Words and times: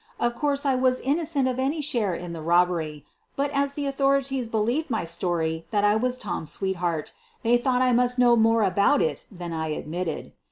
Of 0.19 0.33
course, 0.33 0.65
I 0.65 0.73
was 0.73 0.99
innocent 0.99 1.47
of 1.47 1.59
any 1.59 1.79
share 1.79 2.15
in 2.15 2.33
the 2.33 2.41
robbery, 2.41 3.05
but, 3.35 3.51
as 3.51 3.73
the 3.73 3.85
authorities 3.85 4.47
believed 4.47 4.89
my 4.89 5.05
story 5.05 5.67
that 5.69 5.83
I 5.83 5.95
was 5.95 6.17
Tom's 6.17 6.49
sweetheart, 6.49 7.13
they 7.43 7.55
thought 7.55 7.83
I 7.83 7.91
must 7.93 8.17
know 8.17 8.35
more, 8.35 8.63
about 8.63 9.03
it 9.03 9.25
than 9.31 9.53
I 9.53 9.67
admitted. 9.67 10.31